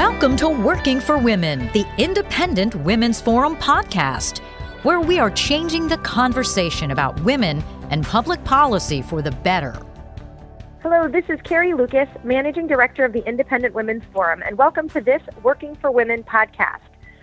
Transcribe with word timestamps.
Welcome 0.00 0.34
to 0.36 0.48
Working 0.48 0.98
for 0.98 1.18
Women, 1.18 1.68
the 1.74 1.84
Independent 1.98 2.74
Women's 2.74 3.20
Forum 3.20 3.54
podcast, 3.56 4.38
where 4.82 4.98
we 4.98 5.18
are 5.18 5.30
changing 5.30 5.88
the 5.88 5.98
conversation 5.98 6.90
about 6.90 7.20
women 7.20 7.62
and 7.90 8.02
public 8.02 8.42
policy 8.42 9.02
for 9.02 9.20
the 9.20 9.30
better. 9.30 9.76
Hello, 10.82 11.06
this 11.06 11.26
is 11.28 11.38
Carrie 11.42 11.74
Lukas, 11.74 12.08
Managing 12.24 12.66
Director 12.66 13.04
of 13.04 13.12
the 13.12 13.22
Independent 13.28 13.74
Women's 13.74 14.02
Forum, 14.10 14.42
and 14.42 14.56
welcome 14.56 14.88
to 14.88 15.02
this 15.02 15.20
Working 15.42 15.74
for 15.74 15.90
Women 15.90 16.22
podcast. 16.22 16.80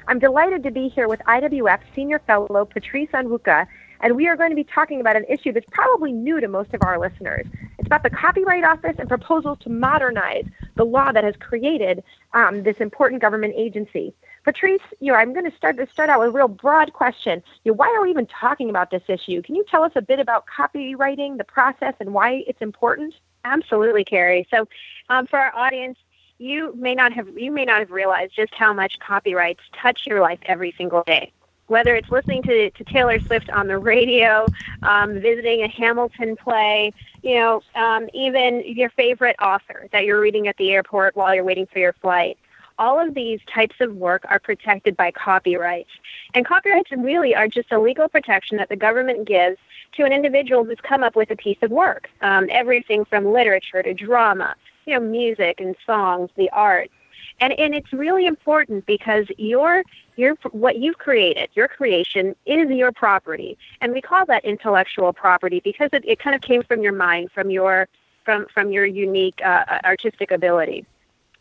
I'm 0.08 0.20
delighted 0.20 0.62
to 0.62 0.70
be 0.70 0.88
here 0.88 1.08
with 1.08 1.20
IWF 1.22 1.80
Senior 1.96 2.20
Fellow 2.28 2.64
Patrice 2.64 3.10
Onwuka, 3.12 3.66
and 4.02 4.16
we 4.16 4.28
are 4.28 4.38
going 4.38 4.52
to 4.52 4.56
be 4.56 4.64
talking 4.64 5.02
about 5.02 5.16
an 5.16 5.26
issue 5.28 5.52
that's 5.52 5.66
probably 5.72 6.12
new 6.12 6.40
to 6.40 6.48
most 6.48 6.76
of 6.76 6.82
our 6.84 7.00
listeners. 7.00 7.48
It's 7.80 7.88
about 7.88 8.04
the 8.04 8.12
Copyright 8.12 8.64
Office 8.64 8.98
and 9.00 9.10
proposals 9.10 9.58
to 9.62 9.72
modernize 9.72 10.46
the 10.78 10.86
law 10.86 11.12
that 11.12 11.24
has 11.24 11.36
created 11.40 12.04
um, 12.34 12.64
this 12.64 12.78
important 12.78 13.22
government 13.22 13.54
agency. 13.58 14.14
Patrice, 14.44 14.82
you 15.00 15.12
know, 15.12 15.18
I'm 15.18 15.34
going 15.34 15.50
to 15.50 15.56
start 15.56 15.76
to 15.78 15.88
start 15.88 16.10
out 16.10 16.20
with 16.20 16.30
a 16.30 16.32
real 16.32 16.48
broad 16.48 16.94
question. 16.94 17.44
You 17.66 17.72
know, 17.72 17.76
why 17.76 17.88
are 17.88 18.02
we 18.02 18.10
even 18.10 18.28
talking 18.28 18.70
about 18.70 18.92
this 18.92 19.04
issue? 19.10 19.42
Can 19.42 19.56
you 19.56 19.66
tell 19.70 19.84
us 19.84 19.92
a 19.96 20.02
bit 20.02 20.20
about 20.20 20.46
copyrighting, 20.48 21.38
the 21.38 21.44
process, 21.44 21.96
and 22.00 22.14
why 22.14 22.44
it's 22.48 22.62
important? 22.62 23.16
Absolutely, 23.44 24.06
Carrie. 24.06 24.48
So, 24.50 24.68
um, 25.10 25.28
for 25.28 25.38
our 25.38 25.54
audience, 25.56 25.98
you 26.38 26.74
may 26.78 26.94
not 26.96 27.14
have 27.14 27.28
you 27.38 27.52
may 27.52 27.66
not 27.66 27.80
have 27.80 27.92
realized 27.92 28.36
just 28.36 28.54
how 28.54 28.72
much 28.72 29.00
copyrights 29.00 29.64
touch 29.74 30.06
your 30.06 30.22
life 30.22 30.40
every 30.46 30.74
single 30.78 31.04
day. 31.04 31.32
Whether 31.68 31.96
it's 31.96 32.10
listening 32.10 32.44
to, 32.44 32.70
to 32.72 32.84
Taylor 32.86 33.20
Swift 33.20 33.50
on 33.50 33.68
the 33.68 33.78
radio, 33.78 34.46
um, 34.84 35.20
visiting 35.20 35.64
a 35.64 35.68
Hamilton 35.68 36.36
play, 36.38 36.94
you 37.24 37.36
know, 37.36 37.62
um, 37.76 38.08
even 38.14 38.64
your 38.66 38.90
favorite 38.92 39.36
author 39.42 39.88
that 39.92 40.06
you're 40.06 40.22
reading 40.22 40.48
at 40.48 40.56
the 40.58 40.72
airport 40.72 41.16
while 41.16 41.36
you're 41.36 41.44
waiting 41.44 41.68
for 41.68 41.80
your 41.80 41.94
flight. 41.94 42.38
All 42.80 43.00
of 43.00 43.16
these 43.16 43.40
types 43.54 43.76
of 43.82 43.96
work 43.96 44.24
are 44.30 44.40
protected 44.40 44.96
by 44.96 45.12
copyrights. 45.12 45.90
And 46.34 46.46
copyrights 46.46 46.92
really 46.92 47.36
are 47.36 47.48
just 47.48 47.72
a 47.72 47.80
legal 47.80 48.08
protection 48.08 48.58
that 48.58 48.70
the 48.70 48.76
government 48.76 49.28
gives 49.28 49.58
to 49.94 50.06
an 50.06 50.14
individual 50.14 50.64
who's 50.64 50.80
come 50.84 51.04
up 51.04 51.16
with 51.16 51.32
a 51.32 51.36
piece 51.36 51.58
of 51.64 51.72
work. 51.72 52.08
Um, 52.22 52.48
everything 52.50 53.04
from 53.04 53.34
literature 53.34 53.82
to 53.82 53.94
drama, 53.94 54.56
you 54.86 54.94
know, 54.94 55.00
music 55.00 55.60
and 55.60 55.76
songs, 55.86 56.30
the 56.38 56.50
arts. 56.52 56.94
And, 57.40 57.54
and 57.60 57.76
it's 57.76 57.94
really 57.94 58.26
important 58.26 58.86
because 58.86 59.28
your 59.38 59.84
your 60.16 60.36
what 60.52 60.78
you've 60.78 60.98
created, 60.98 61.50
your 61.54 61.68
creation 61.68 62.36
is 62.48 62.70
your 62.72 62.92
property, 62.92 63.58
and 63.82 63.94
we 63.94 64.02
call 64.02 64.26
that 64.26 64.44
intellectual 64.44 65.14
property 65.14 65.62
because 65.64 65.90
it, 65.94 66.04
it 66.08 66.20
kind 66.20 66.36
of 66.36 66.42
came 66.42 66.64
from 66.64 66.82
your 66.82 66.94
mind, 66.94 67.32
from 67.32 67.52
your 67.52 67.88
from 68.26 68.48
from 68.52 68.72
your 68.72 68.86
unique 68.86 69.40
uh, 69.46 69.80
artistic 69.86 70.32
ability. 70.32 70.86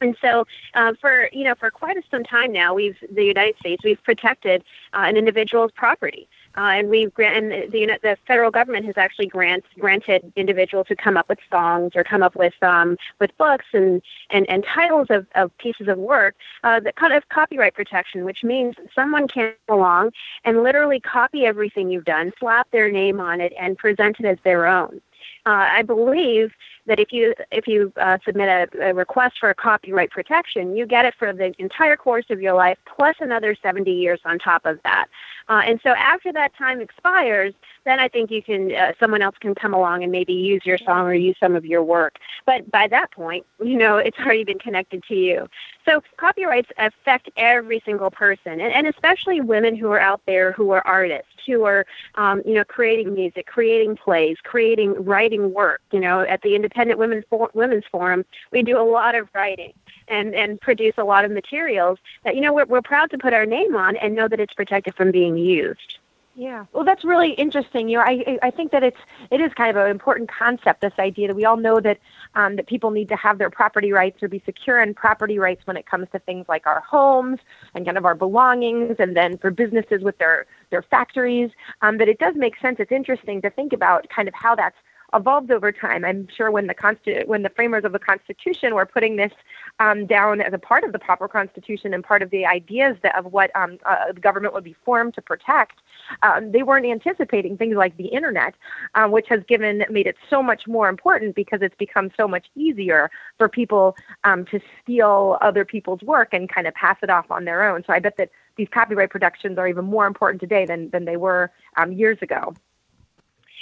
And 0.03 0.15
so, 0.21 0.47
uh, 0.75 0.93
for 1.01 1.31
you 1.33 1.45
know, 1.45 1.55
for 1.55 1.71
quite 1.71 1.97
some 2.11 2.25
time 2.25 2.53
now, 2.53 2.75
we've 2.75 2.99
the 3.11 3.25
United 3.25 3.57
States 3.59 3.83
we've 3.83 4.03
protected 4.03 4.63
uh, 4.93 5.05
an 5.07 5.17
individual's 5.17 5.73
property. 5.73 6.29
Uh, 6.57 6.61
and 6.61 6.89
we've 6.89 7.13
and 7.19 7.53
the, 7.71 7.99
the 8.03 8.17
federal 8.27 8.51
government 8.51 8.87
has 8.87 8.97
actually 8.97 9.27
grant, 9.27 9.65
granted 9.79 10.33
individuals 10.37 10.87
who 10.89 10.97
come 10.97 11.17
up 11.17 11.29
with 11.29 11.39
songs 11.51 11.93
or 11.95 12.03
come 12.03 12.23
up 12.23 12.35
with 12.35 12.55
um, 12.63 12.97
with 13.21 13.37
books 13.37 13.67
and, 13.73 14.01
and, 14.31 14.49
and 14.49 14.65
titles 14.65 15.09
of, 15.11 15.27
of 15.35 15.57
pieces 15.59 15.89
of 15.89 15.99
work 15.99 16.35
uh, 16.65 16.81
that 16.81 16.97
kind 16.97 17.13
of 17.13 17.29
copyright 17.29 17.75
protection, 17.75 18.25
which 18.25 18.43
means 18.43 18.75
someone 18.95 19.29
can 19.29 19.53
come 19.69 19.79
along 19.79 20.11
and 20.45 20.63
literally 20.63 21.01
copy 21.01 21.45
everything 21.45 21.91
you've 21.91 22.05
done, 22.05 22.33
slap 22.39 22.71
their 22.71 22.91
name 22.91 23.21
on 23.21 23.41
it, 23.41 23.53
and 23.61 23.77
present 23.77 24.17
it 24.19 24.25
as 24.25 24.39
their 24.43 24.67
own. 24.67 25.01
Uh, 25.47 25.69
I 25.71 25.83
believe 25.83 26.53
that 26.87 26.99
if 26.99 27.13
you 27.13 27.35
if 27.53 27.69
you 27.69 27.93
uh, 27.97 28.19
submit 28.25 28.49
a, 28.49 28.89
a, 28.89 28.95
request 28.95 29.37
for 29.39 29.49
a 29.49 29.55
copyright 29.55 30.11
protection, 30.11 30.77
you 30.77 30.87
get 30.87 31.05
it 31.05 31.15
for 31.17 31.33
the 31.33 31.55
entire 31.61 31.97
course 31.97 32.27
of 32.31 32.41
your 32.41 32.55
life 32.55 32.79
plus 32.97 33.15
another 33.21 33.57
70 33.63 33.91
years 33.91 34.21
on 34.25 34.41
top 34.41 34.67
of 34.67 34.81
that. 34.83 35.07
Uh, 35.49 35.63
and 35.65 35.81
so 35.83 35.91
after 35.91 36.33
that 36.33 36.57
time 36.57 36.81
expires, 36.81 37.55
then 37.85 38.01
I 38.01 38.09
think 38.09 38.33
you 38.33 38.43
can 38.43 38.75
uh, 38.75 38.93
someone 38.99 39.23
else 39.23 39.37
can 39.41 39.55
come 39.55 39.73
along 39.73 40.03
and 40.03 40.11
maybe 40.11 40.33
use 40.33 40.63
your 40.65 40.79
song 40.79 41.07
or 41.07 41.15
use 41.15 41.37
some 41.39 41.55
of 41.55 41.65
your 41.65 41.83
work. 41.83 42.19
But 42.45 42.69
by 42.71 42.89
that 42.89 43.13
point, 43.13 43.47
you 43.63 43.77
know 43.77 43.97
it's 44.07 44.19
already 44.19 44.43
been 44.43 44.59
connected 44.59 45.05
to 45.05 45.15
you. 45.15 45.49
So 45.85 46.03
copyrights 46.17 46.71
affect 46.79 47.31
every 47.37 47.81
single 47.85 48.11
person, 48.11 48.61
and, 48.61 48.73
and 48.73 48.89
especially 48.89 49.41
women 49.41 49.77
who 49.77 49.93
are 49.93 50.01
out 50.01 50.23
there 50.27 50.51
who 50.51 50.71
are 50.71 50.85
artists, 50.85 51.31
who 51.47 51.65
are 51.65 51.87
um, 52.17 52.43
you 52.45 52.55
know 52.55 52.65
creating 52.65 53.15
music, 53.15 53.47
creating 53.47 53.97
plays, 53.97 54.37
creating 54.43 55.05
writing 55.05 55.53
work. 55.53 55.81
You 55.93 56.01
know, 56.01 56.21
at 56.21 56.43
the 56.43 56.55
Independent 56.55 56.99
Women's 56.99 57.25
For- 57.31 57.51
Women's 57.55 57.85
Forum, 57.91 58.25
we 58.53 58.63
do 58.63 58.79
a 58.79 58.83
lot 58.83 59.15
of 59.15 59.29
writing 59.35 59.73
and 60.09 60.35
and 60.35 60.61
produce 60.61 60.95
a 60.99 61.05
lot 61.05 61.25
of 61.25 61.31
materials 61.31 61.99
that 62.25 62.35
you 62.35 62.41
know 62.41 62.53
we're, 62.53 62.67
we're 62.67 62.83
proud 62.83 63.11
to 63.11 63.19
put 63.19 63.33
our 63.33 63.47
name 63.47 63.77
on 63.77 63.97
and 63.97 64.15
know 64.15 64.29
that 64.29 64.41
it's 64.41 64.55
protected 64.55 64.95
from 64.95 65.11
being 65.11 65.37
used. 65.37 65.99
Yeah, 66.39 66.67
well, 66.75 66.85
that's 66.85 67.03
really 67.03 67.31
interesting. 67.33 67.89
You 67.89 67.97
know, 67.97 68.05
I 68.05 68.39
I 68.43 68.51
think 68.51 68.71
that 68.73 68.83
it's 68.83 68.99
it 69.31 69.41
is 69.41 69.51
kind 69.55 69.71
of 69.75 69.83
an 69.83 69.91
important 69.91 70.31
concept. 70.31 70.83
This 70.83 70.93
idea 70.99 71.29
that 71.29 71.35
we 71.35 71.47
all 71.47 71.57
know 71.57 71.81
that 71.81 71.99
um, 72.35 72.57
that 72.57 72.67
people 72.67 72.91
need 72.91 73.09
to 73.09 73.17
have 73.17 73.39
their 73.39 73.49
property 73.49 73.91
rights 73.91 74.23
or 74.23 74.29
be 74.29 74.43
secure 74.45 74.83
in 74.83 74.93
property 74.93 75.39
rights 75.39 75.63
when 75.67 75.79
it 75.79 75.87
comes 75.87 76.09
to 76.13 76.19
things 76.19 76.45
like 76.47 76.67
our 76.67 76.81
homes 76.81 77.39
and 77.75 77.87
kind 77.87 77.97
of 77.97 78.05
our 78.05 78.15
belongings, 78.15 78.97
and 78.99 79.17
then 79.17 79.39
for 79.39 79.51
businesses 79.51 80.03
with 80.03 80.19
their 80.19 80.45
their 80.69 80.83
factories. 80.83 81.51
Um, 81.81 81.97
but 81.97 82.07
it 82.07 82.19
does 82.19 82.35
make 82.37 82.59
sense. 82.61 82.77
It's 82.81 82.93
interesting 82.93 83.41
to 83.41 83.49
think 83.49 83.73
about 83.73 84.07
kind 84.15 84.29
of 84.29 84.35
how 84.35 84.55
that's 84.55 84.77
evolved 85.17 85.51
over 85.51 85.73
time. 85.73 86.05
I'm 86.05 86.29
sure 86.29 86.51
when 86.51 86.67
the 86.67 86.75
consti- 86.75 87.27
when 87.27 87.43
the 87.43 87.49
framers 87.49 87.85
of 87.85 87.93
the 87.93 87.99
Constitution 87.99 88.75
were 88.75 88.87
putting 88.87 89.17
this 89.17 89.33
um, 89.81 90.07
down 90.07 90.41
as 90.41 90.53
a 90.53 90.59
part 90.59 90.85
of 90.85 90.93
the 90.93 90.99
proper 90.99 91.27
Constitution 91.27 91.95
and 91.95 92.05
part 92.05 92.23
of 92.23 92.31
the 92.31 92.47
ideas 92.47 92.97
that, 93.03 93.17
of 93.17 93.33
what 93.33 93.51
um, 93.57 93.79
uh, 93.85 94.13
the 94.13 94.21
government 94.21 94.55
would 94.55 94.65
be 94.65 94.77
formed 94.85 95.15
to 95.15 95.23
protect, 95.23 95.81
um, 96.23 96.53
they 96.53 96.63
weren't 96.63 96.87
anticipating 96.87 97.57
things 97.57 97.77
like 97.77 97.97
the 97.97 98.07
internet, 98.07 98.55
um, 98.95 99.11
which 99.11 99.27
has 99.29 99.43
given 99.49 99.85
made 99.91 100.07
it 100.07 100.17
so 100.29 100.43
much 100.43 100.67
more 100.67 100.89
important 100.89 101.35
because 101.35 101.61
it's 101.63 101.77
become 101.77 102.11
so 102.17 102.29
much 102.29 102.47
easier 102.55 103.11
for 103.39 103.49
people 103.49 103.97
um, 104.25 104.45
to 104.47 104.61
steal 104.83 105.39
other 105.41 105.65
people's 105.65 106.03
work 106.03 106.33
and 106.33 106.49
kind 106.49 106.67
of 106.67 106.75
pass 106.75 106.97
it 107.03 107.11
off 107.11 107.31
on 107.31 107.45
their 107.45 107.69
own. 107.69 107.83
So 107.87 107.93
I 107.93 107.99
bet 107.99 108.17
that 108.19 108.31
these 108.57 108.69
copyright 108.71 109.11
protections 109.11 109.59
are 109.59 109.69
even 109.69 109.85
more 109.85 110.07
important 110.07 110.41
today 110.41 110.65
than 110.65 110.91
than 110.91 111.05
they 111.05 111.17
were 111.17 111.51
um, 111.77 111.93
years 111.93 112.19
ago. 112.23 112.55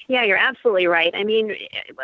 Yeah, 0.06 0.22
you're 0.25 0.37
absolutely 0.37 0.87
right. 0.87 1.12
I 1.15 1.25
mean, 1.25 1.56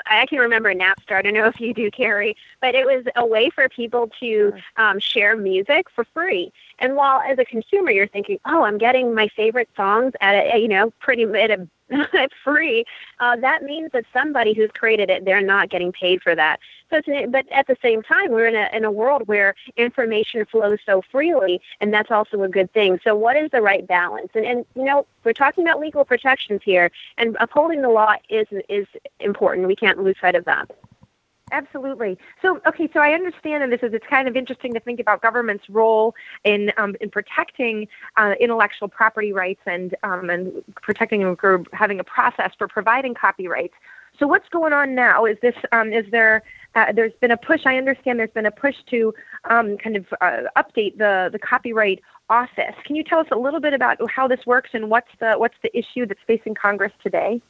I 0.07 0.27
can 0.27 0.39
remember 0.39 0.73
Napster. 0.75 1.17
I 1.17 1.23
don't 1.23 1.35
know 1.35 1.47
if 1.47 1.61
you 1.61 1.75
do, 1.75 1.91
Carrie, 1.91 2.37
but 2.61 2.75
it 2.75 2.87
was 2.87 3.05
a 3.17 3.27
way 3.27 3.51
for 3.51 3.69
people 3.69 4.11
to 4.21 4.53
um, 4.77 4.99
share 4.99 5.37
music 5.37 5.87
for 5.95 6.05
free. 6.05 6.53
And 6.79 6.97
while 6.97 7.21
as 7.21 7.39
a 7.39 7.45
consumer 7.45 7.91
you're 7.91 8.07
thinking, 8.07 8.39
oh, 8.47 8.63
I'm 8.63 8.79
getting 8.79 9.15
my 9.15 9.29
favorite 9.29 9.69
songs 9.77 10.15
at 10.21 10.35
a 10.55 10.59
you 10.59 10.69
know 10.69 10.93
pretty 11.01 11.25
at 11.25 11.51
a 11.51 11.69
free, 12.45 12.85
uh, 13.19 13.37
that 13.37 13.63
means 13.63 13.91
that 13.93 14.05
somebody 14.13 14.55
who's 14.55 14.71
created 14.71 15.11
it, 15.11 15.25
they're 15.25 15.43
not 15.43 15.71
getting 15.71 15.93
paid 15.93 16.23
for 16.23 16.35
that. 16.35 16.61
So, 16.91 17.01
but 17.29 17.47
at 17.53 17.67
the 17.67 17.77
same 17.81 18.03
time, 18.03 18.31
we're 18.31 18.49
in 18.49 18.57
a 18.57 18.69
in 18.77 18.85
a 18.85 18.91
world 18.91 19.29
where 19.29 19.55
information 19.77 20.45
flows 20.45 20.79
so 20.85 21.03
freely, 21.11 21.61
and 21.81 21.95
that's 21.95 22.11
also 22.11 22.43
a 22.43 22.49
good 22.49 22.73
thing. 22.73 22.99
So, 23.05 23.15
what 23.15 23.37
is 23.37 23.51
the 23.51 23.63
right 23.63 23.87
balance? 23.87 24.31
And 24.35 24.45
and 24.45 24.67
you 24.75 24.85
know, 24.85 25.07
we're 25.25 25.33
talking 25.33 25.65
about 25.65 25.79
legal 25.79 26.05
protections 26.05 26.63
here, 26.65 26.91
and 27.17 27.37
upholding 27.41 27.83
the 27.83 27.91
law 27.91 28.15
is 28.29 28.47
is 28.69 28.87
important. 29.21 29.69
We 29.69 29.77
can't 29.77 30.03
lose 30.03 30.17
sight 30.21 30.35
of 30.35 30.45
that. 30.47 30.71
Absolutely. 31.53 32.17
So, 32.43 32.61
okay, 32.67 32.89
so 32.93 33.01
I 33.01 33.13
understand, 33.13 33.63
and 33.63 33.73
this 33.73 33.81
is 33.83 33.93
it's 33.93 34.07
kind 34.07 34.29
of 34.29 34.37
interesting 34.37 34.73
to 34.75 34.81
think 34.81 35.01
about 35.01 35.21
government's 35.21 35.69
role 35.69 36.15
in 36.45 36.73
um, 36.77 36.95
in 37.01 37.11
protecting 37.11 37.89
uh, 38.17 38.35
intellectual 38.39 38.89
property 38.89 39.33
rights 39.33 39.61
and 39.67 39.95
um, 40.03 40.31
and 40.31 40.63
protecting 40.81 41.25
or 41.25 41.65
having 41.73 41.99
a 41.99 42.05
process 42.05 42.53
for 42.57 42.69
providing 42.69 43.15
copyrights. 43.15 43.75
So, 44.19 44.27
what's 44.27 44.49
going 44.49 44.73
on 44.73 44.95
now? 44.95 45.25
Is 45.25 45.39
this 45.43 45.57
um, 45.73 45.93
is 45.93 46.05
there 46.11 46.43
uh, 46.75 46.93
there's 46.93 47.15
been 47.21 47.33
a 47.33 47.37
push? 47.37 47.63
I 47.67 47.77
understand 47.77 48.19
there's 48.19 48.31
been 48.31 48.47
a 48.47 48.53
push 48.53 48.77
to 48.91 49.13
um, 49.49 49.77
kind 49.79 49.97
of 49.97 50.07
uh, 50.21 50.43
update 50.57 50.99
the 50.99 51.31
the 51.33 51.39
copyright 51.39 52.01
office. 52.29 52.75
Can 52.85 52.95
you 52.95 53.03
tell 53.03 53.19
us 53.19 53.27
a 53.33 53.39
little 53.39 53.61
bit 53.61 53.75
about 53.75 53.99
how 54.09 54.29
this 54.29 54.47
works 54.47 54.71
and 54.73 54.89
what's 54.89 55.11
the 55.19 55.35
what's 55.35 55.57
the 55.63 55.77
issue 55.77 56.07
that's 56.07 56.21
facing 56.27 56.55
Congress 56.55 56.93
today? 57.03 57.43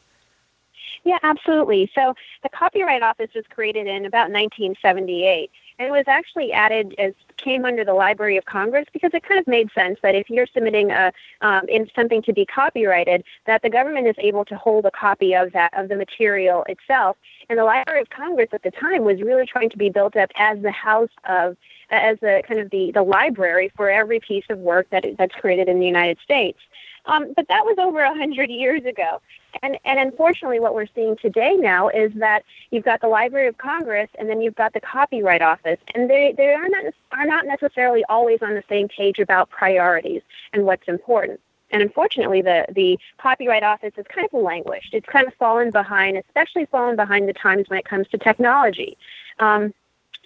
Yeah, 1.05 1.19
absolutely. 1.23 1.91
So 1.95 2.15
the 2.43 2.49
Copyright 2.49 3.03
Office 3.03 3.31
was 3.35 3.45
created 3.49 3.87
in 3.87 4.05
about 4.07 4.31
1978, 4.31 5.51
and 5.51 5.51
it 5.81 5.91
was 5.91 6.05
actually 6.07 6.53
added 6.53 6.95
as 6.99 7.15
came 7.37 7.65
under 7.65 7.85
the 7.85 7.95
Library 7.95 8.37
of 8.37 8.45
Congress 8.45 8.87
because 8.93 9.13
it 9.15 9.23
kind 9.23 9.41
of 9.41 9.47
made 9.47 9.71
sense 9.73 9.99
that 10.03 10.15
if 10.15 10.29
you're 10.29 10.47
submitting 10.47 10.91
a 10.91 11.13
um, 11.41 11.63
in 11.69 11.89
something 11.97 12.23
to 12.23 12.33
be 12.33 12.45
copyrighted, 12.45 13.25
that 13.47 13.63
the 13.63 13.71
government 13.71 14.07
is 14.07 14.15
able 14.19 14.45
to 14.45 14.57
hold 14.57 14.85
a 14.85 14.91
copy 14.91 15.35
of 15.35 15.53
that 15.53 15.73
of 15.75 15.89
the 15.89 15.97
material 15.97 16.65
itself. 16.69 17.17
And 17.49 17.59
the 17.59 17.65
Library 17.65 18.03
of 18.03 18.11
Congress 18.11 18.49
at 18.53 18.63
the 18.63 18.71
time 18.71 19.05
was 19.05 19.23
really 19.23 19.47
trying 19.47 19.71
to 19.71 19.79
be 19.79 19.89
built 19.89 20.17
up 20.17 20.31
as 20.37 20.61
the 20.61 20.71
house 20.71 21.11
of 21.25 21.57
as 21.91 22.19
a 22.23 22.43
kind 22.47 22.61
of 22.61 22.71
the, 22.71 22.93
the 22.93 23.03
library 23.03 23.73
for 23.77 23.91
every 23.91 24.21
piece 24.21 24.45
of 24.51 24.59
work 24.59 24.89
that 24.91 25.05
that's 25.19 25.35
created 25.35 25.69
in 25.69 25.81
the 25.81 25.87
United 25.87 26.19
States. 26.23 26.59
Um, 27.07 27.33
but 27.35 27.49
that 27.49 27.65
was 27.65 27.77
over 27.79 28.01
a 28.01 28.15
hundred 28.15 28.51
years 28.51 28.85
ago. 28.85 29.21
And 29.63 29.79
and 29.85 29.99
unfortunately, 29.99 30.61
what 30.61 30.75
we're 30.75 30.87
seeing 30.95 31.17
today 31.17 31.57
now 31.57 31.89
is 31.89 32.13
that 32.17 32.45
you've 32.71 32.85
got 32.85 33.01
the 33.01 33.09
Library 33.09 33.49
of 33.49 33.59
Congress, 33.59 34.09
and 34.19 34.29
then 34.29 34.41
you've 34.41 34.55
got 34.55 34.73
the 34.73 34.81
Copyright 34.81 35.43
Office, 35.43 35.70
and 35.95 36.09
they 36.09 36.35
they 36.37 36.53
are 36.55 36.69
not 36.69 36.85
are 37.13 37.27
not 37.27 37.47
necessarily 37.47 38.05
always 38.09 38.43
on 38.43 38.55
the 38.55 38.65
same 38.69 38.89
page 38.89 39.19
about 39.19 39.51
priorities 39.51 40.23
and 40.53 40.65
what's 40.65 40.89
important. 40.89 41.41
And 41.73 41.83
unfortunately, 41.83 42.43
the, 42.43 42.67
the 42.73 42.99
Copyright 43.19 43.63
Office 43.63 43.93
has 43.97 44.05
kind 44.09 44.29
of 44.33 44.43
languished. 44.43 44.93
It's 44.93 45.07
kind 45.07 45.27
of 45.27 45.35
fallen 45.35 45.71
behind, 45.71 46.17
especially 46.17 46.67
fallen 46.67 46.97
behind 46.97 47.29
the 47.29 47.33
times 47.33 47.69
when 47.69 47.79
it 47.79 47.85
comes 47.85 48.09
to 48.09 48.19
technology. 48.19 48.99
Um, 49.39 49.73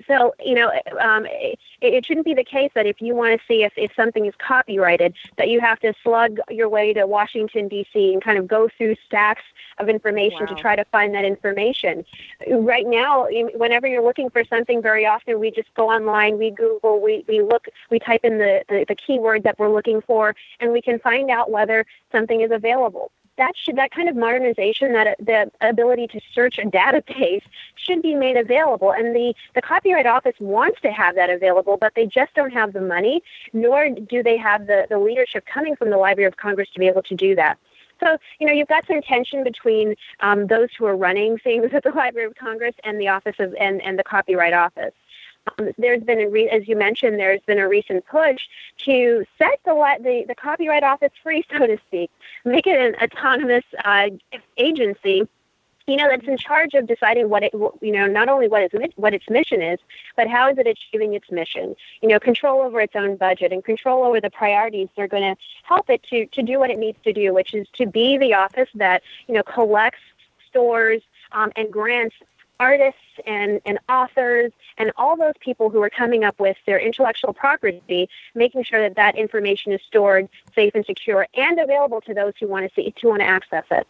so, 0.06 0.34
you 0.44 0.54
know, 0.54 0.72
um, 1.00 1.24
it, 1.26 1.58
it, 1.80 2.04
shouldn't 2.04 2.26
be 2.26 2.34
the 2.34 2.44
case 2.44 2.70
that 2.74 2.84
if 2.84 3.00
you 3.00 3.14
want 3.14 3.38
to 3.38 3.46
see 3.46 3.62
if, 3.62 3.72
if 3.76 3.92
something 3.94 4.26
is 4.26 4.34
copyrighted, 4.38 5.14
that 5.38 5.48
you 5.48 5.60
have 5.60 5.78
to 5.80 5.94
slug 6.02 6.38
your 6.50 6.68
way 6.68 6.92
to 6.92 7.06
Washington, 7.06 7.68
D.C. 7.68 8.12
and 8.12 8.22
kind 8.22 8.36
of 8.36 8.48
go 8.48 8.68
through 8.76 8.96
stacks 9.06 9.42
of 9.78 9.88
information 9.88 10.40
wow. 10.40 10.46
to 10.46 10.54
try 10.56 10.74
to 10.74 10.84
find 10.86 11.14
that 11.14 11.24
information. 11.24 12.04
Right 12.48 12.86
now, 12.86 13.28
whenever 13.54 13.86
you're 13.86 14.02
looking 14.02 14.30
for 14.30 14.44
something, 14.44 14.82
very 14.82 15.06
often 15.06 15.38
we 15.38 15.50
just 15.50 15.72
go 15.74 15.90
online, 15.90 16.38
we 16.38 16.50
Google, 16.50 17.00
we, 17.00 17.24
we 17.28 17.40
look, 17.42 17.68
we 17.90 18.00
type 18.00 18.24
in 18.24 18.38
the, 18.38 18.64
the, 18.68 18.84
the 18.88 18.96
keyword 18.96 19.44
that 19.44 19.58
we're 19.58 19.72
looking 19.72 20.00
for, 20.02 20.34
and 20.58 20.72
we 20.72 20.82
can 20.82 20.98
find 20.98 21.30
out 21.30 21.50
whether 21.50 21.86
something 22.10 22.40
is 22.40 22.50
available 22.50 23.12
that 23.36 23.56
should 23.56 23.76
that 23.76 23.90
kind 23.90 24.08
of 24.08 24.16
modernization 24.16 24.92
that 24.92 25.16
the 25.18 25.50
ability 25.60 26.06
to 26.08 26.20
search 26.32 26.58
a 26.58 26.62
database 26.62 27.42
should 27.74 28.02
be 28.02 28.14
made 28.14 28.36
available 28.36 28.92
and 28.92 29.14
the 29.14 29.34
the 29.54 29.62
copyright 29.62 30.06
office 30.06 30.34
wants 30.40 30.80
to 30.80 30.90
have 30.90 31.14
that 31.14 31.30
available 31.30 31.76
but 31.76 31.94
they 31.94 32.06
just 32.06 32.34
don't 32.34 32.52
have 32.52 32.72
the 32.72 32.80
money 32.80 33.22
nor 33.52 33.90
do 33.90 34.22
they 34.22 34.36
have 34.36 34.66
the 34.66 34.86
the 34.88 34.98
leadership 34.98 35.44
coming 35.46 35.76
from 35.76 35.90
the 35.90 35.96
library 35.96 36.26
of 36.26 36.36
congress 36.36 36.68
to 36.70 36.78
be 36.78 36.86
able 36.86 37.02
to 37.02 37.14
do 37.14 37.34
that 37.34 37.58
so, 38.00 38.18
you 38.38 38.46
know, 38.46 38.52
you've 38.52 38.68
got 38.68 38.86
some 38.86 39.00
tension 39.02 39.44
between 39.44 39.94
um, 40.20 40.46
those 40.46 40.68
who 40.76 40.84
are 40.84 40.96
running 40.96 41.38
things 41.38 41.70
at 41.72 41.84
the 41.84 41.90
Library 41.90 42.26
of 42.26 42.34
Congress 42.36 42.74
and 42.84 43.00
the 43.00 43.08
Office 43.08 43.36
of 43.38 43.54
and, 43.54 43.80
and 43.82 43.98
the 43.98 44.04
Copyright 44.04 44.52
Office. 44.52 44.92
Um, 45.46 45.70
there's 45.78 46.02
been 46.02 46.20
a 46.20 46.28
re- 46.28 46.48
as 46.48 46.66
you 46.66 46.76
mentioned, 46.76 47.18
there's 47.18 47.40
been 47.42 47.58
a 47.58 47.68
recent 47.68 48.06
push 48.06 48.48
to 48.84 49.24
set 49.38 49.60
the, 49.64 49.74
the 50.00 50.24
the 50.28 50.34
Copyright 50.34 50.82
Office 50.82 51.12
free, 51.22 51.44
so 51.50 51.66
to 51.66 51.78
speak, 51.86 52.10
make 52.44 52.66
it 52.66 52.78
an 52.78 52.94
autonomous 53.02 53.64
uh, 53.84 54.08
agency. 54.56 55.28
You 55.86 55.96
know 55.96 56.08
that's 56.08 56.26
in 56.26 56.38
charge 56.38 56.72
of 56.72 56.86
deciding 56.86 57.28
what 57.28 57.42
it, 57.42 57.52
you 57.52 57.92
know, 57.92 58.06
not 58.06 58.30
only 58.30 58.48
what 58.48 58.62
its 58.62 58.96
what 58.96 59.12
its 59.12 59.28
mission 59.28 59.60
is, 59.60 59.78
but 60.16 60.28
how 60.28 60.48
is 60.48 60.56
it 60.56 60.66
achieving 60.66 61.12
its 61.12 61.30
mission. 61.30 61.76
You 62.00 62.08
know, 62.08 62.18
control 62.18 62.62
over 62.62 62.80
its 62.80 62.96
own 62.96 63.16
budget 63.16 63.52
and 63.52 63.62
control 63.62 64.02
over 64.02 64.18
the 64.18 64.30
priorities 64.30 64.88
that 64.96 65.02
are 65.02 65.08
going 65.08 65.34
to 65.34 65.40
help 65.64 65.90
it 65.90 66.02
to 66.04 66.24
to 66.24 66.42
do 66.42 66.58
what 66.58 66.70
it 66.70 66.78
needs 66.78 66.98
to 67.04 67.12
do, 67.12 67.34
which 67.34 67.52
is 67.52 67.68
to 67.74 67.86
be 67.86 68.16
the 68.16 68.32
office 68.32 68.70
that 68.76 69.02
you 69.28 69.34
know 69.34 69.42
collects, 69.42 70.00
stores, 70.48 71.02
um, 71.32 71.52
and 71.54 71.70
grants 71.70 72.16
artists 72.60 73.00
and, 73.26 73.60
and 73.64 73.78
authors 73.88 74.52
and 74.78 74.92
all 74.96 75.16
those 75.16 75.34
people 75.40 75.70
who 75.70 75.82
are 75.82 75.90
coming 75.90 76.24
up 76.24 76.38
with 76.38 76.56
their 76.66 76.78
intellectual 76.78 77.32
property, 77.32 78.08
making 78.34 78.64
sure 78.64 78.80
that 78.80 78.96
that 78.96 79.16
information 79.16 79.72
is 79.72 79.80
stored 79.86 80.28
safe 80.54 80.74
and 80.74 80.84
secure 80.84 81.26
and 81.34 81.58
available 81.58 82.00
to 82.02 82.14
those 82.14 82.32
who 82.40 82.48
want 82.48 82.66
to 82.66 82.74
see 82.74 82.94
who 83.00 83.08
want 83.08 83.20
to 83.20 83.26
access 83.26 83.64
it. 83.70 83.86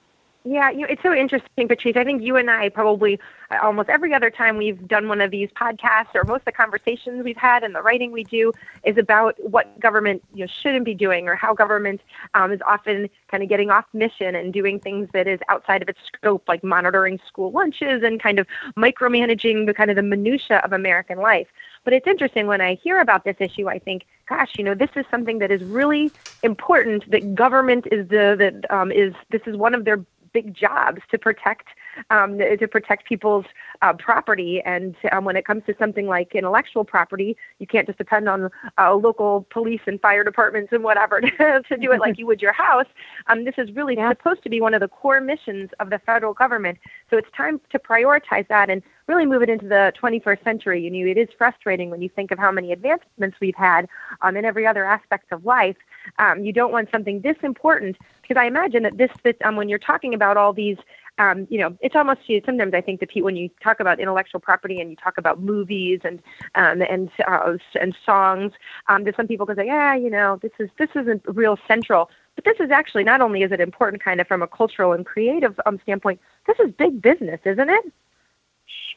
Yeah, 0.46 0.70
you, 0.70 0.84
it's 0.86 1.02
so 1.02 1.14
interesting, 1.14 1.68
Patrice. 1.68 1.96
I 1.96 2.04
think 2.04 2.22
you 2.22 2.36
and 2.36 2.50
I 2.50 2.68
probably 2.68 3.18
uh, 3.50 3.60
almost 3.62 3.88
every 3.88 4.12
other 4.12 4.28
time 4.28 4.58
we've 4.58 4.86
done 4.86 5.08
one 5.08 5.22
of 5.22 5.30
these 5.30 5.48
podcasts, 5.52 6.14
or 6.14 6.22
most 6.24 6.40
of 6.40 6.44
the 6.44 6.52
conversations 6.52 7.24
we've 7.24 7.34
had 7.34 7.64
and 7.64 7.74
the 7.74 7.80
writing 7.80 8.12
we 8.12 8.24
do 8.24 8.52
is 8.84 8.98
about 8.98 9.36
what 9.42 9.80
government 9.80 10.22
you 10.34 10.40
know 10.40 10.46
shouldn't 10.46 10.84
be 10.84 10.92
doing, 10.92 11.28
or 11.28 11.34
how 11.34 11.54
government 11.54 12.02
um, 12.34 12.52
is 12.52 12.60
often 12.66 13.08
kind 13.28 13.42
of 13.42 13.48
getting 13.48 13.70
off 13.70 13.86
mission 13.94 14.34
and 14.34 14.52
doing 14.52 14.78
things 14.78 15.08
that 15.14 15.26
is 15.26 15.40
outside 15.48 15.80
of 15.80 15.88
its 15.88 16.00
scope, 16.14 16.46
like 16.46 16.62
monitoring 16.62 17.18
school 17.26 17.50
lunches 17.50 18.02
and 18.02 18.20
kind 18.22 18.38
of 18.38 18.46
micromanaging 18.76 19.64
the 19.64 19.72
kind 19.72 19.88
of 19.88 19.96
the 19.96 20.02
minutia 20.02 20.58
of 20.58 20.74
American 20.74 21.16
life. 21.20 21.48
But 21.84 21.92
it's 21.94 22.06
interesting 22.06 22.46
when 22.46 22.60
I 22.60 22.74
hear 22.74 23.00
about 23.00 23.24
this 23.24 23.36
issue, 23.40 23.68
I 23.68 23.78
think, 23.78 24.06
gosh, 24.26 24.52
you 24.56 24.64
know, 24.64 24.74
this 24.74 24.90
is 24.96 25.04
something 25.10 25.38
that 25.38 25.50
is 25.50 25.62
really 25.62 26.10
important. 26.42 27.10
That 27.10 27.34
government 27.34 27.86
is 27.92 28.08
the 28.08 28.36
that 28.38 28.70
um, 28.74 28.90
is 28.90 29.14
this 29.30 29.42
is 29.46 29.56
one 29.56 29.74
of 29.74 29.84
their 29.84 30.04
big 30.34 30.54
jobs 30.54 31.00
to 31.10 31.16
protect 31.18 31.68
um, 32.10 32.38
to 32.38 32.68
protect 32.68 33.06
people's 33.06 33.46
uh, 33.82 33.92
property. 33.92 34.62
And 34.64 34.94
um, 35.12 35.24
when 35.24 35.36
it 35.36 35.44
comes 35.44 35.62
to 35.66 35.74
something 35.78 36.06
like 36.06 36.34
intellectual 36.34 36.84
property, 36.84 37.36
you 37.58 37.66
can't 37.66 37.86
just 37.86 37.98
depend 37.98 38.28
on 38.28 38.50
uh, 38.78 38.94
local 38.94 39.46
police 39.50 39.80
and 39.86 40.00
fire 40.00 40.24
departments 40.24 40.72
and 40.72 40.84
whatever 40.84 41.20
to, 41.20 41.62
to 41.68 41.76
do 41.76 41.92
it 41.92 42.00
like 42.00 42.18
you 42.18 42.26
would 42.26 42.42
your 42.42 42.52
house. 42.52 42.86
Um, 43.26 43.44
this 43.44 43.54
is 43.58 43.70
really 43.72 43.96
yeah. 43.96 44.10
supposed 44.10 44.42
to 44.44 44.50
be 44.50 44.60
one 44.60 44.74
of 44.74 44.80
the 44.80 44.88
core 44.88 45.20
missions 45.20 45.70
of 45.80 45.90
the 45.90 45.98
federal 45.98 46.34
government. 46.34 46.78
So 47.10 47.16
it's 47.16 47.28
time 47.36 47.60
to 47.70 47.78
prioritize 47.78 48.46
that 48.48 48.70
and 48.70 48.82
really 49.06 49.26
move 49.26 49.42
it 49.42 49.50
into 49.50 49.68
the 49.68 49.92
21st 50.00 50.42
century. 50.42 50.82
You 50.82 50.90
know, 50.90 51.10
it 51.10 51.18
is 51.18 51.28
frustrating 51.36 51.90
when 51.90 52.00
you 52.00 52.08
think 52.08 52.30
of 52.30 52.38
how 52.38 52.50
many 52.50 52.72
advancements 52.72 53.36
we've 53.40 53.54
had 53.54 53.88
um, 54.22 54.36
in 54.36 54.44
every 54.44 54.66
other 54.66 54.84
aspect 54.84 55.30
of 55.32 55.44
life. 55.44 55.76
Um, 56.18 56.44
you 56.44 56.52
don't 56.52 56.72
want 56.72 56.90
something 56.90 57.20
this 57.20 57.36
important 57.42 57.96
because 58.22 58.40
I 58.40 58.46
imagine 58.46 58.82
that 58.84 58.96
this, 58.96 59.10
fits 59.22 59.38
um, 59.44 59.56
when 59.56 59.68
you're 59.68 59.78
talking 59.78 60.14
about 60.14 60.36
all 60.36 60.52
these 60.52 60.78
um, 61.18 61.46
you 61.48 61.58
know, 61.58 61.76
it's 61.80 61.94
almost 61.94 62.20
sometimes 62.44 62.74
I 62.74 62.80
think 62.80 63.00
that 63.00 63.08
people, 63.08 63.26
when 63.26 63.36
you 63.36 63.48
talk 63.62 63.78
about 63.78 64.00
intellectual 64.00 64.40
property 64.40 64.80
and 64.80 64.90
you 64.90 64.96
talk 64.96 65.16
about 65.16 65.40
movies 65.40 66.00
and 66.02 66.20
um, 66.56 66.82
and 66.82 67.10
uh, 67.26 67.56
and 67.80 67.96
songs, 68.04 68.52
um, 68.88 69.04
there's 69.04 69.16
some 69.16 69.28
people 69.28 69.46
can 69.46 69.56
say, 69.56 69.66
yeah, 69.66 69.94
you 69.94 70.10
know, 70.10 70.38
this 70.42 70.52
is 70.58 70.70
this 70.78 70.90
isn't 70.94 71.22
real 71.26 71.58
central. 71.68 72.10
But 72.34 72.44
this 72.44 72.58
is 72.58 72.70
actually 72.72 73.04
not 73.04 73.20
only 73.20 73.42
is 73.42 73.52
it 73.52 73.60
important, 73.60 74.02
kind 74.02 74.20
of 74.20 74.26
from 74.26 74.42
a 74.42 74.48
cultural 74.48 74.92
and 74.92 75.06
creative 75.06 75.58
um, 75.66 75.78
standpoint, 75.82 76.20
this 76.48 76.58
is 76.58 76.72
big 76.72 77.00
business, 77.00 77.40
isn't 77.44 77.70
it? 77.70 77.92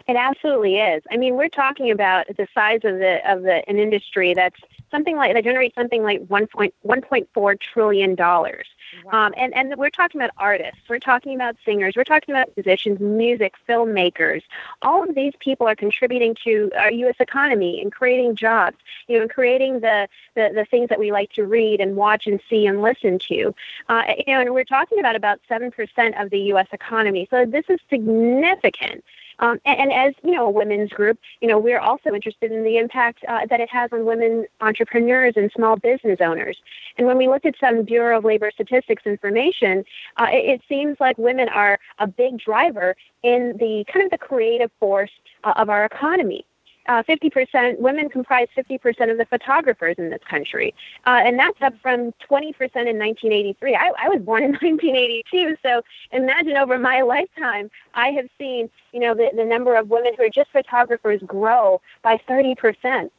It 0.07 0.15
absolutely 0.15 0.77
is. 0.77 1.03
I 1.11 1.17
mean, 1.17 1.35
we're 1.35 1.49
talking 1.49 1.91
about 1.91 2.25
the 2.35 2.47
size 2.53 2.81
of 2.83 2.97
the 2.97 3.19
of 3.29 3.43
the 3.43 3.67
an 3.69 3.77
industry 3.77 4.33
that's 4.33 4.59
something 4.91 5.15
like 5.15 5.33
that 5.33 5.43
generates 5.43 5.75
something 5.75 6.03
like 6.03 6.21
1.1.4 6.27 7.59
trillion 7.59 8.15
dollars. 8.15 8.67
Wow. 9.05 9.27
Um, 9.27 9.33
and 9.37 9.53
and 9.53 9.75
we're 9.77 9.89
talking 9.89 10.21
about 10.21 10.31
artists, 10.37 10.81
we're 10.89 10.99
talking 10.99 11.35
about 11.35 11.55
singers, 11.65 11.95
we're 11.95 12.03
talking 12.03 12.33
about 12.33 12.49
musicians, 12.55 12.99
music, 12.99 13.55
filmmakers. 13.67 14.43
All 14.81 15.07
of 15.07 15.13
these 15.15 15.33
people 15.39 15.67
are 15.67 15.75
contributing 15.75 16.35
to 16.45 16.71
our 16.77 16.91
U.S. 16.91 17.15
economy 17.19 17.81
and 17.81 17.91
creating 17.91 18.35
jobs. 18.35 18.77
You 19.07 19.17
know, 19.17 19.21
and 19.23 19.31
creating 19.31 19.81
the, 19.81 20.07
the 20.35 20.51
the 20.53 20.65
things 20.65 20.89
that 20.89 20.99
we 20.99 21.11
like 21.11 21.31
to 21.33 21.45
read 21.45 21.79
and 21.81 21.95
watch 21.95 22.27
and 22.27 22.39
see 22.49 22.65
and 22.65 22.81
listen 22.81 23.19
to. 23.27 23.53
Uh, 23.89 24.03
you 24.25 24.33
know, 24.33 24.41
and 24.41 24.53
we're 24.53 24.63
talking 24.63 24.99
about 24.99 25.15
about 25.15 25.39
seven 25.47 25.71
percent 25.71 26.15
of 26.17 26.29
the 26.29 26.39
U.S. 26.39 26.67
economy. 26.71 27.27
So 27.29 27.45
this 27.45 27.65
is 27.69 27.79
significant. 27.89 29.03
Um, 29.39 29.59
and, 29.65 29.79
and, 29.79 29.93
as 29.93 30.13
you 30.23 30.31
know, 30.31 30.47
a 30.47 30.49
women's 30.49 30.89
group, 30.91 31.19
you 31.41 31.47
know, 31.47 31.59
we're 31.59 31.79
also 31.79 32.13
interested 32.13 32.51
in 32.51 32.63
the 32.63 32.77
impact 32.77 33.23
uh, 33.27 33.45
that 33.49 33.59
it 33.59 33.69
has 33.69 33.91
on 33.93 34.05
women 34.05 34.45
entrepreneurs 34.61 35.33
and 35.35 35.51
small 35.55 35.75
business 35.75 36.19
owners. 36.21 36.57
And 36.97 37.05
when 37.05 37.17
we 37.17 37.27
look 37.27 37.45
at 37.45 37.55
some 37.59 37.83
Bureau 37.83 38.17
of 38.17 38.25
Labor 38.25 38.51
Statistics 38.51 39.03
information, 39.05 39.85
uh, 40.17 40.27
it, 40.31 40.45
it, 40.45 40.61
seems 40.67 40.97
like 40.99 41.17
women 41.17 41.49
are 41.49 41.79
a 41.99 42.07
big 42.07 42.39
driver 42.39 42.95
in 43.23 43.55
the 43.59 43.85
kind 43.91 44.03
of 44.03 44.11
the 44.11 44.17
creative 44.17 44.71
force 44.79 45.11
uh, 45.43 45.53
of 45.55 45.69
our 45.69 45.85
economy 45.85 46.45
uh, 46.87 47.03
50% 47.03 47.79
women 47.79 48.09
comprise 48.09 48.47
50% 48.55 49.11
of 49.11 49.17
the 49.17 49.25
photographers 49.25 49.95
in 49.97 50.09
this 50.09 50.23
country, 50.29 50.73
uh, 51.05 51.21
and 51.23 51.37
that's 51.39 51.61
up 51.61 51.73
from 51.81 52.13
20% 52.29 52.53
in 52.59 52.97
1983. 52.97 53.75
I, 53.75 53.91
I 53.99 54.09
was 54.09 54.21
born 54.21 54.43
in 54.43 54.51
1982, 54.61 55.57
so 55.61 55.81
imagine 56.11 56.57
over 56.57 56.77
my 56.77 57.01
lifetime, 57.01 57.69
I 57.93 58.09
have 58.09 58.27
seen 58.37 58.69
you 58.91 58.99
know 58.99 59.13
the, 59.13 59.29
the 59.35 59.45
number 59.45 59.75
of 59.75 59.89
women 59.89 60.13
who 60.17 60.23
are 60.23 60.29
just 60.29 60.51
photographers 60.51 61.21
grow 61.25 61.81
by 62.01 62.17
30% 62.29 63.09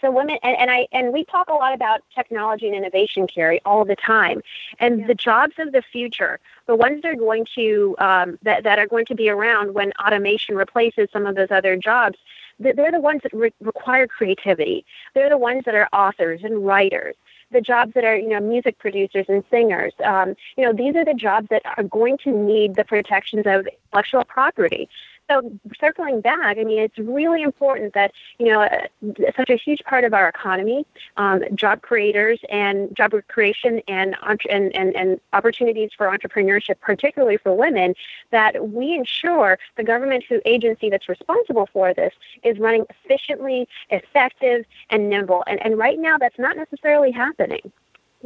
so 0.00 0.10
women 0.10 0.38
and, 0.42 0.56
and 0.56 0.70
i 0.70 0.86
and 0.92 1.12
we 1.12 1.24
talk 1.24 1.48
a 1.48 1.54
lot 1.54 1.74
about 1.74 2.00
technology 2.14 2.66
and 2.66 2.76
innovation 2.76 3.26
carrie 3.26 3.60
all 3.64 3.84
the 3.84 3.96
time 3.96 4.42
and 4.78 5.00
yeah. 5.00 5.06
the 5.06 5.14
jobs 5.14 5.54
of 5.58 5.72
the 5.72 5.82
future 5.82 6.40
the 6.66 6.74
ones 6.74 7.02
that 7.02 7.12
are 7.12 7.16
going 7.16 7.46
to 7.54 7.94
um, 7.98 8.38
that, 8.42 8.64
that 8.64 8.78
are 8.78 8.86
going 8.86 9.06
to 9.06 9.14
be 9.14 9.28
around 9.28 9.74
when 9.74 9.92
automation 10.04 10.56
replaces 10.56 11.08
some 11.12 11.26
of 11.26 11.34
those 11.34 11.50
other 11.50 11.76
jobs 11.76 12.18
they're 12.58 12.92
the 12.92 13.00
ones 13.00 13.20
that 13.22 13.32
re- 13.32 13.52
require 13.60 14.06
creativity. 14.06 14.84
They're 15.14 15.30
the 15.30 15.38
ones 15.38 15.62
that 15.66 15.74
are 15.74 15.88
authors 15.92 16.40
and 16.44 16.64
writers. 16.64 17.16
The 17.50 17.60
jobs 17.60 17.92
that 17.94 18.04
are, 18.04 18.16
you 18.16 18.28
know, 18.28 18.40
music 18.40 18.78
producers 18.78 19.26
and 19.28 19.44
singers. 19.50 19.92
Um, 20.04 20.34
you 20.56 20.64
know, 20.64 20.72
these 20.72 20.96
are 20.96 21.04
the 21.04 21.14
jobs 21.14 21.48
that 21.50 21.62
are 21.76 21.84
going 21.84 22.18
to 22.24 22.30
need 22.30 22.74
the 22.74 22.84
protections 22.84 23.44
of 23.46 23.66
intellectual 23.92 24.24
property. 24.24 24.88
So 25.30 25.58
circling 25.80 26.20
back, 26.20 26.58
I 26.58 26.64
mean, 26.64 26.78
it's 26.78 26.98
really 26.98 27.42
important 27.42 27.94
that 27.94 28.12
you 28.38 28.46
know 28.46 28.62
uh, 28.62 28.86
such 29.36 29.48
a 29.48 29.56
huge 29.56 29.82
part 29.84 30.04
of 30.04 30.12
our 30.12 30.28
economy, 30.28 30.84
um, 31.16 31.42
job 31.54 31.80
creators 31.80 32.40
and 32.50 32.94
job 32.94 33.14
creation 33.28 33.80
and, 33.88 34.16
and 34.50 34.74
and 34.76 34.94
and 34.94 35.20
opportunities 35.32 35.90
for 35.96 36.06
entrepreneurship, 36.06 36.78
particularly 36.80 37.38
for 37.38 37.54
women, 37.54 37.94
that 38.32 38.68
we 38.68 38.92
ensure 38.94 39.58
the 39.76 39.84
government 39.84 40.24
who 40.28 40.42
agency 40.44 40.90
that's 40.90 41.08
responsible 41.08 41.68
for 41.72 41.94
this 41.94 42.12
is 42.42 42.58
running 42.58 42.84
efficiently, 42.90 43.66
effective, 43.90 44.66
and 44.90 45.08
nimble. 45.08 45.42
And 45.46 45.64
and 45.64 45.78
right 45.78 45.98
now, 45.98 46.18
that's 46.18 46.38
not 46.38 46.56
necessarily 46.56 47.10
happening. 47.12 47.72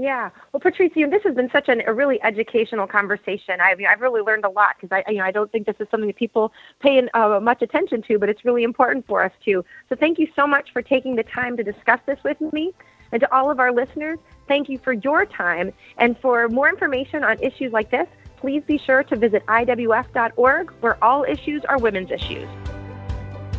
Yeah. 0.01 0.31
Well, 0.53 0.61
Patrice, 0.61 0.93
this 0.95 1.23
has 1.25 1.35
been 1.35 1.51
such 1.51 1.69
an, 1.69 1.83
a 1.85 1.93
really 1.93 2.23
educational 2.23 2.87
conversation. 2.87 3.61
I 3.61 3.75
mean, 3.75 3.89
I've 3.89 4.01
really 4.01 4.21
learned 4.21 4.45
a 4.45 4.49
lot 4.49 4.77
because 4.81 4.97
I, 5.05 5.11
you 5.11 5.19
know, 5.19 5.25
I 5.25 5.33
don't 5.33 5.51
think 5.51 5.67
this 5.67 5.75
is 5.81 5.89
something 5.91 6.07
that 6.07 6.15
people 6.15 6.53
pay 6.79 7.03
uh, 7.15 7.41
much 7.41 7.63
attention 7.63 8.03
to, 8.03 8.17
but 8.17 8.29
it's 8.29 8.45
really 8.45 8.63
important 8.63 9.09
for 9.09 9.25
us 9.25 9.33
to. 9.47 9.65
So 9.89 9.97
thank 9.97 10.21
you 10.21 10.29
so 10.37 10.47
much 10.47 10.73
for 10.73 10.83
taking 10.83 11.17
the 11.17 11.25
time 11.25 11.57
to 11.57 11.65
discuss 11.65 11.99
this 12.07 12.21
with 12.23 12.41
me. 12.53 12.73
And 13.11 13.21
to 13.23 13.35
all 13.35 13.51
of 13.51 13.59
our 13.59 13.73
listeners, 13.73 14.21
thank 14.47 14.69
you 14.69 14.79
for 14.79 14.93
your 14.93 15.27
time. 15.27 15.73
And 15.97 16.17
for 16.21 16.49
more 16.49 16.69
information 16.69 17.25
on 17.25 17.43
issues 17.43 17.73
like 17.73 17.91
this, 17.91 18.07
please 18.37 18.63
be 18.69 18.79
sure 18.79 19.03
to 19.03 19.17
visit 19.17 19.45
IWF.org, 19.47 20.71
where 20.81 21.03
all 21.03 21.25
issues 21.25 21.65
are 21.65 21.77
women's 21.77 22.13
issues. 22.13 22.49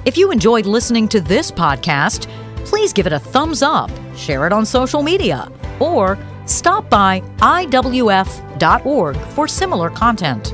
If 0.05 0.17
you 0.17 0.31
enjoyed 0.31 0.65
listening 0.65 1.09
to 1.09 1.19
this 1.19 1.51
podcast, 1.51 2.29
please 2.63 2.93
give 2.93 3.07
it 3.07 3.13
a 3.13 3.19
thumbs 3.19 3.61
up, 3.61 3.91
share 4.15 4.47
it 4.47 4.53
on 4.53 4.65
social 4.65 5.03
media, 5.03 5.51
or 5.79 6.17
stop 6.45 6.89
by 6.89 7.21
IWF.org 7.37 9.17
for 9.17 9.47
similar 9.47 9.89
content. 9.89 10.53